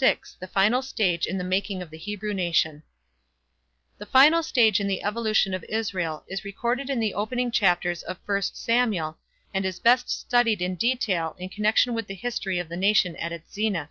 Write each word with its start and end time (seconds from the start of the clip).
VI. 0.00 0.20
THE 0.40 0.46
FINAL 0.46 0.80
STAGE 0.80 1.26
IN 1.26 1.36
THE 1.36 1.44
MAKING 1.44 1.82
OP 1.82 1.90
THE 1.90 1.98
HEBREW 1.98 2.32
NATION. 2.32 2.82
The 3.98 4.06
final 4.06 4.42
stage 4.42 4.80
in 4.80 4.88
the 4.88 5.02
evolution 5.02 5.52
of 5.52 5.62
Israel 5.64 6.24
is 6.26 6.42
recorded 6.42 6.88
in 6.88 7.00
the 7.00 7.12
opening 7.12 7.50
chapters 7.50 8.02
of 8.02 8.18
I 8.26 8.40
Samuel 8.40 9.18
and 9.52 9.66
is 9.66 9.78
best 9.78 10.08
studied 10.08 10.62
in 10.62 10.76
detail 10.76 11.36
in 11.38 11.50
connection 11.50 11.92
with 11.92 12.06
the 12.06 12.14
history 12.14 12.58
of 12.58 12.70
the 12.70 12.78
nation 12.78 13.14
at 13.16 13.30
its 13.30 13.52
zenith. 13.52 13.90